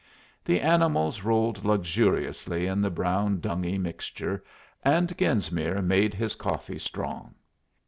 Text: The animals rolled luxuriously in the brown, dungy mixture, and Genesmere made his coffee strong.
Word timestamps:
The 0.43 0.61
animals 0.61 1.21
rolled 1.21 1.63
luxuriously 1.63 2.65
in 2.65 2.81
the 2.81 2.89
brown, 2.89 3.37
dungy 3.39 3.77
mixture, 3.79 4.43
and 4.83 5.15
Genesmere 5.15 5.83
made 5.83 6.15
his 6.15 6.33
coffee 6.33 6.79
strong. 6.79 7.35